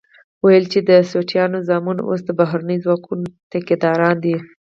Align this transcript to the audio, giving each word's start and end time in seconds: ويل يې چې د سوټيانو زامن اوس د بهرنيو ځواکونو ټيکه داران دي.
ويل 0.43 0.65
يې 0.65 0.69
چې 0.71 0.79
د 0.89 0.91
سوټيانو 1.11 1.57
زامن 1.67 1.97
اوس 2.07 2.21
د 2.25 2.29
بهرنيو 2.39 2.83
ځواکونو 2.85 3.25
ټيکه 3.51 3.75
داران 3.83 4.15
دي. 4.23 4.35